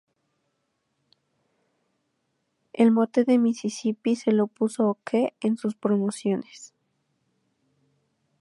[2.73, 6.73] El mote de "Mississippi" se lo puso Okeh en sus promociones.